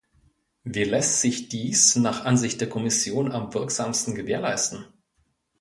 [0.63, 4.87] Wie lässt sich dies nach Ansicht der Kommission am wirksamsten gewährleisten?